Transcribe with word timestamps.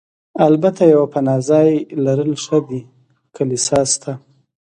البته 0.47 0.81
یو 0.93 1.03
پناه 1.13 1.39
ځای 1.49 1.69
لرل 2.05 2.31
ښه 2.43 2.57
دي، 2.67 2.81
کلیسا 3.35 3.79
شته. 3.91 4.11